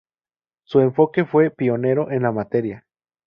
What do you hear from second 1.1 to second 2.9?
fue pionero en la materia.